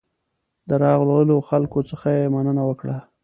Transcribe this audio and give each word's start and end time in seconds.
د 0.69 0.71
راغلو 0.83 1.37
خلکو 1.49 1.79
څخه 1.89 2.07
یې 2.17 2.25
مننه 2.33 2.63
وکړه. 2.69 2.97